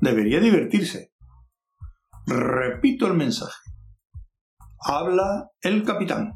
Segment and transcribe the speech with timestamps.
[0.00, 1.10] Debería divertirse.
[2.26, 3.52] Repito el mensaje.
[4.78, 6.34] Habla el capitán.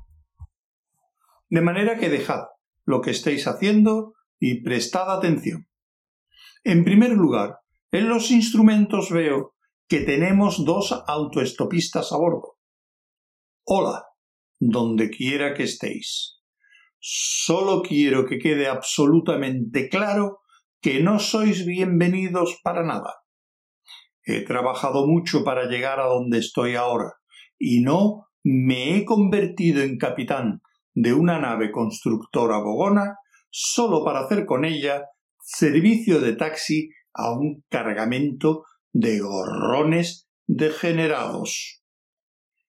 [1.51, 2.47] De manera que dejad
[2.85, 5.69] lo que estéis haciendo y prestad atención.
[6.65, 7.61] En primer lugar,
[7.93, 9.55] en los instrumentos veo
[9.93, 12.57] que tenemos dos autoestopistas a bordo.
[13.67, 14.07] Hola,
[14.59, 16.41] donde quiera que estéis.
[16.99, 20.41] Solo quiero que quede absolutamente claro
[20.81, 23.17] que no sois bienvenidos para nada.
[24.25, 27.13] He trabajado mucho para llegar a donde estoy ahora,
[27.59, 30.63] y no me he convertido en capitán
[30.95, 33.17] de una nave constructora bogona
[33.51, 35.05] solo para hacer con ella
[35.39, 41.83] servicio de taxi a un cargamento de gorrones degenerados.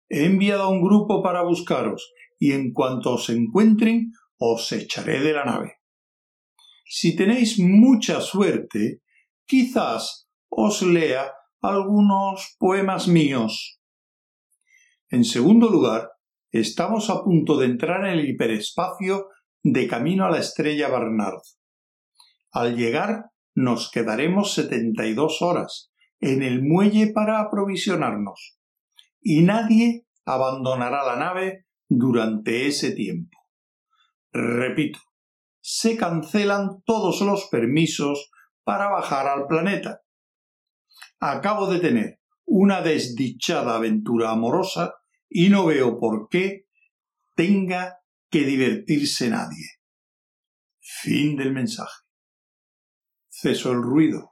[0.10, 5.34] He enviado a un grupo para buscaros y en cuanto os encuentren os echaré de
[5.34, 5.76] la nave.
[6.86, 9.02] Si tenéis mucha suerte,
[9.46, 13.80] quizás os lea algunos poemas míos.
[15.10, 16.10] En segundo lugar,
[16.52, 19.28] estamos a punto de entrar en el hiperespacio
[19.64, 21.42] de camino a la estrella Barnard.
[22.52, 25.91] Al llegar nos quedaremos setenta y dos horas
[26.22, 28.60] en el muelle para aprovisionarnos,
[29.20, 33.38] y nadie abandonará la nave durante ese tiempo.
[34.32, 35.00] Repito,
[35.62, 38.32] se cancelan todos los permisos
[38.64, 40.02] para bajar al planeta.
[41.20, 44.96] Acabo de tener una desdichada aventura amorosa
[45.30, 46.68] y no veo por qué
[47.36, 48.00] tenga
[48.30, 49.66] que divertirse nadie.
[50.80, 52.04] Fin del mensaje.
[53.30, 54.31] Cesó el ruido.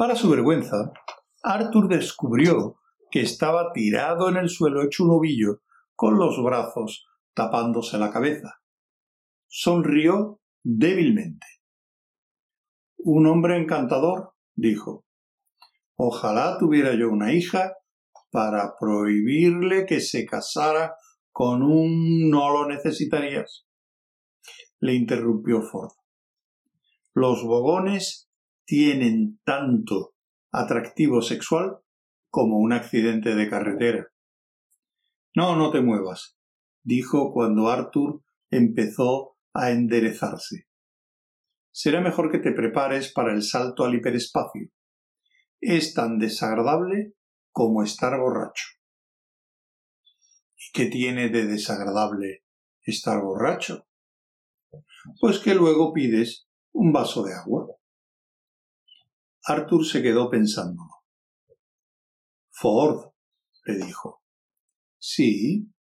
[0.00, 0.94] Para su vergüenza,
[1.42, 5.60] Arthur descubrió que estaba tirado en el suelo hecho un ovillo,
[5.94, 8.62] con los brazos tapándose la cabeza.
[9.46, 11.46] Sonrió débilmente.
[12.96, 15.04] Un hombre encantador, dijo.
[15.96, 17.74] Ojalá tuviera yo una hija
[18.30, 20.94] para prohibirle que se casara
[21.30, 23.66] con un no lo necesitarías.
[24.78, 25.92] Le interrumpió Ford.
[27.12, 28.29] Los bogones
[28.64, 30.14] tienen tanto
[30.52, 31.78] atractivo sexual
[32.28, 34.08] como un accidente de carretera.
[35.34, 36.36] No, no te muevas,
[36.82, 40.66] dijo cuando Arthur empezó a enderezarse.
[41.72, 44.70] Será mejor que te prepares para el salto al hiperespacio.
[45.60, 47.14] Es tan desagradable
[47.52, 48.66] como estar borracho.
[50.56, 52.44] ¿Y qué tiene de desagradable
[52.82, 53.86] estar borracho?
[55.20, 57.66] Pues que luego pides un vaso de agua.
[59.44, 60.90] Arthur se quedó pensándolo.
[62.50, 63.12] Ford,
[63.64, 64.22] le dijo.
[64.98, 65.72] Sí.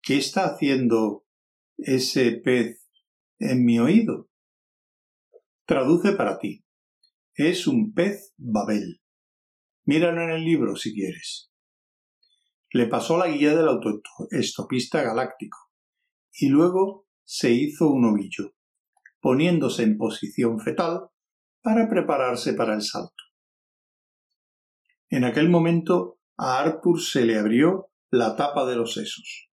[0.00, 1.26] ¿Qué está haciendo
[1.76, 2.88] ese pez
[3.38, 4.30] en mi oído?
[5.66, 6.64] Traduce para ti.
[7.34, 9.00] Es un pez Babel.
[9.84, 11.50] Míralo en el libro si quieres.
[12.70, 15.58] Le pasó la guía del autoestopista galáctico
[16.32, 18.54] y luego se hizo un ovillo,
[19.20, 21.11] poniéndose en posición fetal
[21.62, 23.22] para prepararse para el salto.
[25.08, 29.48] En aquel momento a Arthur se le abrió la tapa de los sesos.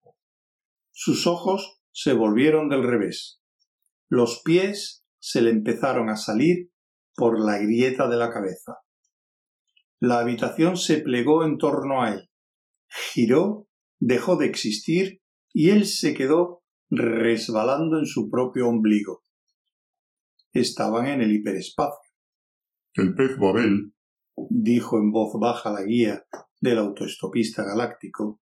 [0.92, 3.42] Sus ojos se volvieron del revés.
[4.10, 6.72] Los pies se le empezaron a salir
[7.16, 8.78] por la grieta de la cabeza.
[10.00, 12.30] La habitación se plegó en torno a él.
[12.88, 13.68] Giró,
[14.00, 15.22] dejó de existir
[15.54, 19.22] y él se quedó resbalando en su propio ombligo.
[20.54, 22.12] Estaban en el hiperespacio.
[22.94, 23.94] El pez Babel,
[24.50, 26.24] dijo en voz baja la guía
[26.60, 28.42] del autoestopista galáctico,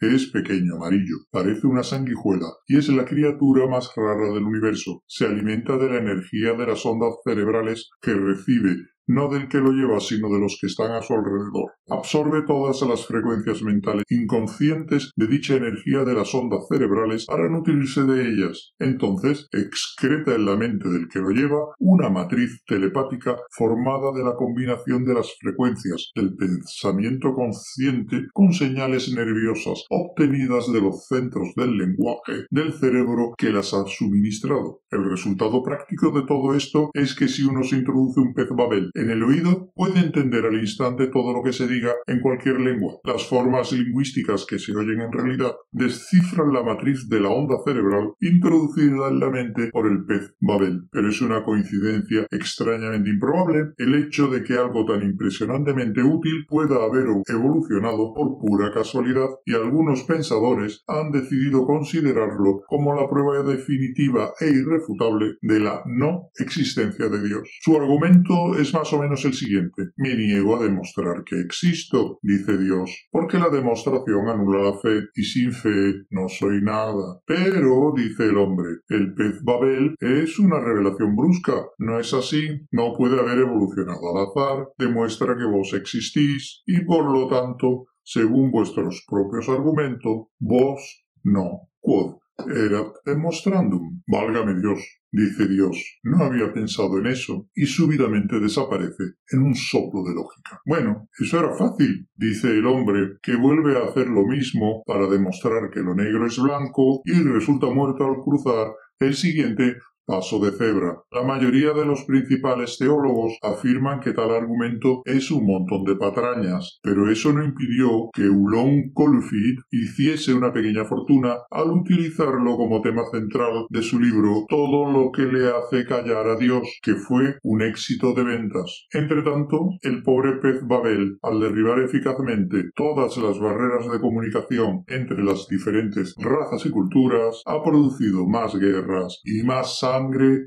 [0.00, 5.02] es pequeño, amarillo, parece una sanguijuela y es la criatura más rara del universo.
[5.08, 8.76] Se alimenta de la energía de las ondas cerebrales que recibe
[9.08, 11.72] no del que lo lleva, sino de los que están a su alrededor.
[11.88, 18.02] Absorbe todas las frecuencias mentales inconscientes de dicha energía de las ondas cerebrales para nutrirse
[18.04, 18.72] de ellas.
[18.78, 24.34] Entonces excreta en la mente del que lo lleva una matriz telepática formada de la
[24.34, 31.76] combinación de las frecuencias del pensamiento consciente con señales nerviosas obtenidas de los centros del
[31.76, 34.82] lenguaje del cerebro que las ha suministrado.
[34.90, 38.90] El resultado práctico de todo esto es que si uno se introduce un pez Babel
[38.98, 42.98] En el oído puede entender al instante todo lo que se diga en cualquier lengua.
[43.04, 48.14] Las formas lingüísticas que se oyen en realidad descifran la matriz de la onda cerebral
[48.20, 50.88] introducida en la mente por el pez Babel.
[50.90, 56.82] Pero es una coincidencia extrañamente improbable el hecho de que algo tan impresionantemente útil pueda
[56.82, 64.32] haber evolucionado por pura casualidad y algunos pensadores han decidido considerarlo como la prueba definitiva
[64.40, 67.48] e irrefutable de la no existencia de Dios.
[67.60, 69.90] Su argumento es más o menos el siguiente.
[69.96, 75.22] Me niego a demostrar que existo, dice Dios, porque la demostración anula la fe y
[75.22, 77.20] sin fe no soy nada.
[77.26, 81.54] Pero, dice el hombre, el pez Babel es una revelación brusca.
[81.78, 82.66] No es así.
[82.70, 84.68] No puede haber evolucionado al azar.
[84.78, 91.68] Demuestra que vos existís y por lo tanto, según vuestros propios argumentos, vos no.
[91.80, 94.02] Quod erat demonstrandum.
[94.06, 95.98] Válgame Dios dice Dios.
[96.02, 100.60] No había pensado en eso y súbitamente desaparece en un soplo de lógica.
[100.66, 105.70] Bueno, eso era fácil, dice el hombre, que vuelve a hacer lo mismo para demostrar
[105.72, 109.76] que lo negro es blanco y resulta muerto al cruzar el siguiente
[110.08, 111.02] paso de cebra.
[111.10, 116.80] La mayoría de los principales teólogos afirman que tal argumento es un montón de patrañas,
[116.82, 123.02] pero eso no impidió que Ulon Colfid hiciese una pequeña fortuna al utilizarlo como tema
[123.12, 127.60] central de su libro Todo lo que le hace callar a Dios, que fue un
[127.60, 128.86] éxito de ventas.
[128.90, 135.46] Entretanto, el pobre pez Babel, al derribar eficazmente todas las barreras de comunicación entre las
[135.48, 139.78] diferentes razas y culturas, ha producido más guerras y más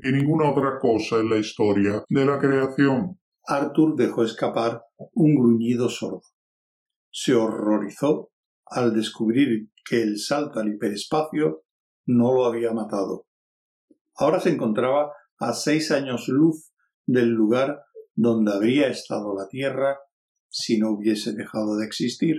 [0.02, 3.20] y ninguna otra cosa en la historia de la creación.
[3.46, 4.82] Arthur dejó escapar
[5.14, 6.22] un gruñido sordo.
[7.10, 8.30] Se horrorizó
[8.66, 11.64] al descubrir que el salto al hiperespacio
[12.06, 13.26] no lo había matado.
[14.14, 16.72] Ahora se encontraba a seis años luz
[17.06, 17.82] del lugar
[18.14, 19.98] donde habría estado la Tierra
[20.48, 22.36] si no hubiese dejado de existir.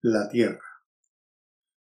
[0.00, 0.60] La Tierra.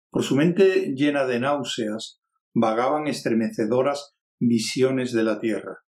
[0.09, 2.21] Por su mente llena de náuseas,
[2.55, 5.79] vagaban estremecedoras visiones de la Tierra.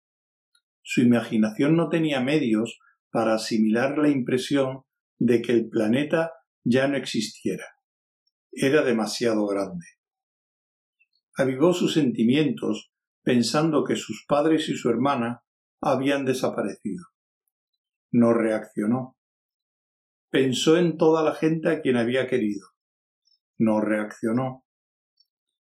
[0.82, 2.78] Su imaginación no tenía medios
[3.10, 4.82] para asimilar la impresión
[5.18, 6.32] de que el planeta
[6.64, 7.64] ya no existiera.
[8.52, 9.86] Era demasiado grande.
[11.38, 12.92] Avivó sus sentimientos
[13.22, 15.42] pensando que sus padres y su hermana
[15.80, 17.04] habían desaparecido.
[18.10, 19.16] No reaccionó.
[20.30, 22.66] Pensó en toda la gente a quien había querido.
[23.58, 24.65] No reaccionó.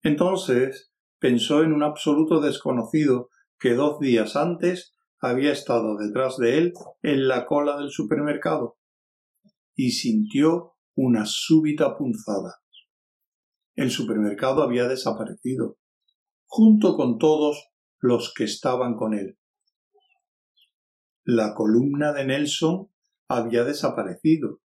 [0.07, 6.73] Entonces pensó en un absoluto desconocido que dos días antes había estado detrás de él
[7.01, 8.77] en la cola del supermercado
[9.75, 12.55] y sintió una súbita punzada.
[13.75, 15.77] El supermercado había desaparecido,
[16.45, 17.67] junto con todos
[17.99, 19.37] los que estaban con él.
[21.25, 22.89] La columna de Nelson
[23.27, 24.61] había desaparecido.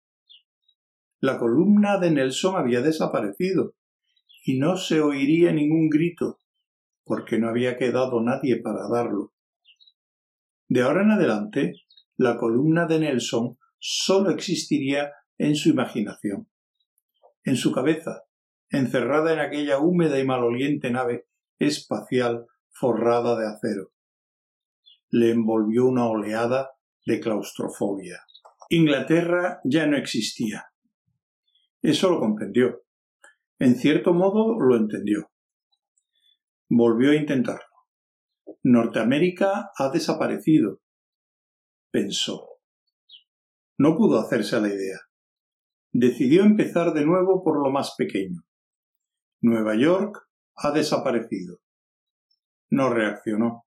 [1.18, 3.74] La columna de Nelson había desaparecido
[4.44, 6.38] y no se oiría ningún grito,
[7.04, 9.32] porque no había quedado nadie para darlo.
[10.68, 11.74] De ahora en adelante,
[12.16, 16.48] la columna de Nelson sólo existiría en su imaginación,
[17.44, 18.22] en su cabeza,
[18.70, 21.26] encerrada en aquella húmeda y maloliente nave
[21.58, 23.92] espacial forrada de acero.
[25.10, 26.70] Le envolvió una oleada
[27.04, 28.20] de claustrofobia.
[28.70, 30.66] Inglaterra ya no existía.
[31.82, 32.82] Eso lo comprendió.
[33.62, 35.30] En cierto modo lo entendió.
[36.68, 37.62] Volvió a intentarlo.
[38.64, 40.80] Norteamérica ha desaparecido,
[41.92, 42.58] pensó.
[43.78, 44.98] No pudo hacerse a la idea.
[45.92, 48.40] Decidió empezar de nuevo por lo más pequeño.
[49.40, 50.26] Nueva York
[50.56, 51.60] ha desaparecido.
[52.68, 53.64] No reaccionó.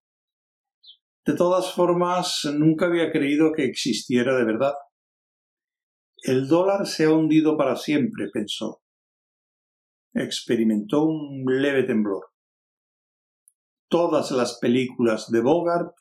[1.25, 4.74] De todas formas, nunca había creído que existiera de verdad.
[6.18, 8.82] El dólar se ha hundido para siempre, pensó
[10.15, 12.31] experimentó un leve temblor.
[13.89, 15.93] Todas las películas de Bogart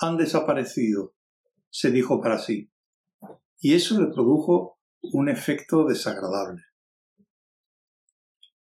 [0.00, 1.14] han desaparecido,
[1.70, 2.70] se dijo para sí,
[3.60, 6.62] y eso le produjo un efecto desagradable.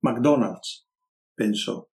[0.01, 0.87] McDonald's,
[1.35, 1.89] pensó,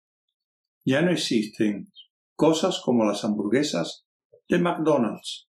[0.86, 1.92] ya no existen
[2.36, 4.06] cosas como las hamburguesas
[4.48, 5.50] de McDonald's.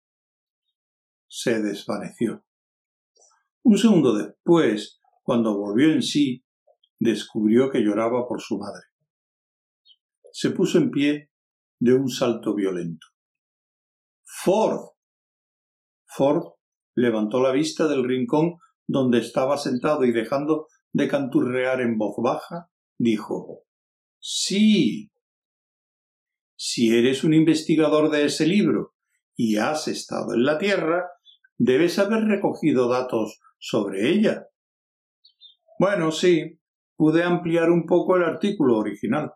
[1.28, 2.44] Se desvaneció.
[3.62, 6.44] Un segundo después, cuando volvió en sí,
[7.00, 8.82] descubrió que lloraba por su madre.
[10.32, 11.30] Se puso en pie
[11.80, 13.06] de un salto violento.
[14.24, 14.90] Ford.
[16.06, 16.52] Ford
[16.94, 22.70] levantó la vista del rincón donde estaba sentado y dejando de canturrear en voz baja,
[22.98, 23.64] dijo
[24.20, 25.10] Sí.
[26.56, 28.94] Si eres un investigador de ese libro
[29.34, 31.08] y has estado en la Tierra,
[31.56, 34.48] debes haber recogido datos sobre ella.
[35.78, 36.59] Bueno, sí,
[37.00, 39.32] pude ampliar un poco el artículo original.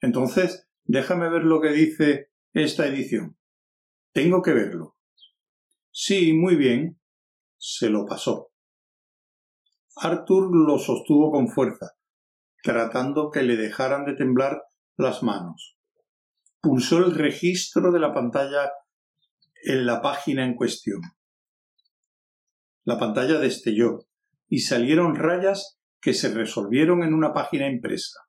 [0.00, 3.36] Entonces, déjame ver lo que dice esta edición.
[4.14, 4.96] Tengo que verlo.
[5.90, 6.98] Sí, muy bien.
[7.58, 8.48] Se lo pasó.
[9.94, 11.98] Arthur lo sostuvo con fuerza,
[12.62, 14.62] tratando que le dejaran de temblar
[14.96, 15.76] las manos.
[16.62, 18.72] Pulsó el registro de la pantalla
[19.64, 21.02] en la página en cuestión.
[22.84, 24.06] La pantalla destelló
[24.48, 28.20] y salieron rayas que se resolvieron en una página impresa.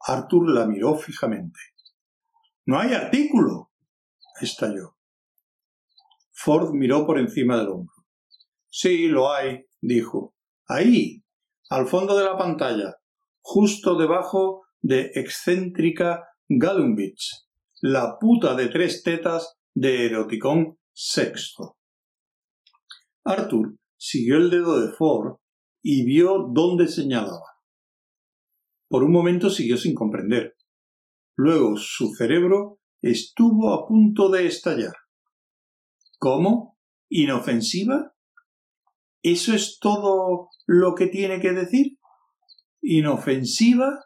[0.00, 1.58] Arthur la miró fijamente.
[2.66, 3.70] No hay artículo.
[4.40, 4.96] estalló.
[6.32, 7.94] Ford miró por encima del hombro.
[8.70, 10.34] Sí, lo hay, dijo.
[10.66, 11.22] Ahí,
[11.68, 12.96] al fondo de la pantalla,
[13.42, 17.46] justo debajo de excéntrica Galumbich,
[17.82, 21.76] la puta de tres tetas de Eroticón sexto.
[23.24, 25.36] Arthur siguió el dedo de Ford
[25.82, 27.46] y vio dónde señalaba.
[28.88, 30.56] Por un momento siguió sin comprender.
[31.36, 34.94] Luego su cerebro estuvo a punto de estallar.
[36.18, 36.78] ¿Cómo?
[37.08, 38.14] ¿Inofensiva?
[39.22, 41.98] ¿Eso es todo lo que tiene que decir?
[42.82, 44.04] ¿Inofensiva?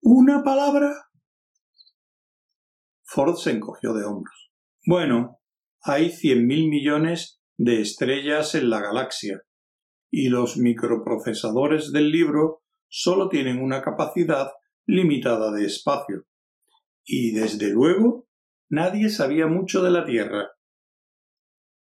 [0.00, 0.92] ¿Una palabra?
[3.04, 4.52] Ford se encogió de hombros.
[4.86, 5.40] Bueno,
[5.82, 9.42] hay cien mil millones de estrellas en la galaxia,
[10.12, 14.52] y los microprocesadores del libro solo tienen una capacidad
[14.86, 16.26] limitada de espacio.
[17.04, 18.28] Y desde luego
[18.68, 20.50] nadie sabía mucho de la Tierra.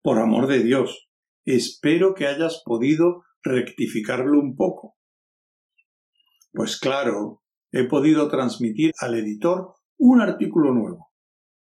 [0.03, 1.11] Por amor de Dios,
[1.45, 4.97] Espero que hayas podido rectificarlo un poco.
[6.53, 11.11] Pues claro, he podido transmitir al editor un artículo nuevo.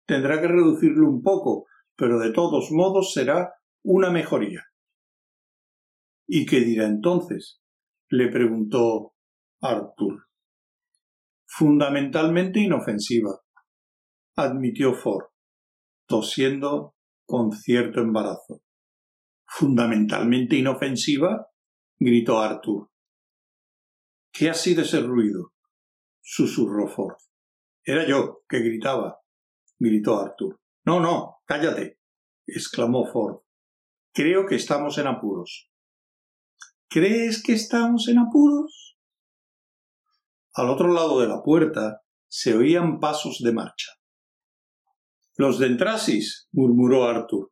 [0.06, 4.64] Tendrá que reducirlo un poco, pero de todos modos será una mejoría.
[6.28, 7.62] ¿Y qué dirá entonces?
[8.10, 9.16] le preguntó
[9.62, 10.28] Arthur.
[11.48, 13.42] Fundamentalmente inofensiva,
[14.36, 15.28] admitió Ford,
[16.08, 18.62] tosiendo con cierto embarazo
[19.58, 21.48] fundamentalmente inofensiva?
[21.98, 22.90] gritó Arthur.
[24.32, 25.54] ¿Qué ha sido ese ruido?
[26.22, 27.16] susurró Ford.
[27.84, 29.20] Era yo que gritaba,
[29.78, 30.60] gritó Arthur.
[30.86, 32.00] No, no, cállate,
[32.46, 33.42] exclamó Ford.
[34.14, 35.72] Creo que estamos en apuros.
[36.96, 38.98] ¿Crees que estamos en apuros?
[40.54, 43.92] Al otro lado de la puerta se oían pasos de marcha.
[45.36, 47.52] Los de Entrasis, murmuró Arthur.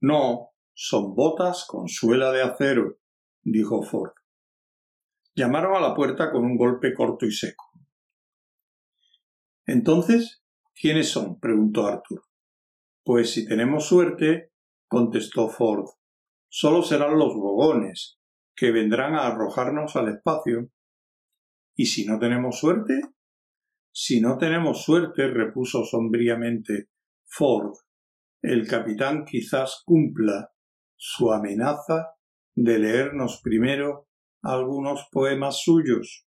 [0.00, 2.98] No, son botas con suela de acero,
[3.42, 4.10] dijo Ford.
[5.36, 7.70] Llamaron a la puerta con un golpe corto y seco.
[9.66, 10.42] Entonces,
[10.74, 11.38] ¿quiénes son?
[11.38, 12.24] preguntó Arthur.
[13.04, 14.52] Pues si tenemos suerte,
[14.88, 15.86] contestó Ford,
[16.48, 18.19] solo serán los bogones,
[18.60, 20.70] que vendrán a arrojarnos al espacio.
[21.74, 23.00] ¿Y si no tenemos suerte?
[23.90, 26.90] Si no tenemos suerte, repuso sombríamente
[27.24, 27.72] Ford,
[28.42, 30.50] el capitán quizás cumpla
[30.94, 32.10] su amenaza
[32.54, 34.10] de leernos primero
[34.42, 36.28] algunos poemas suyos.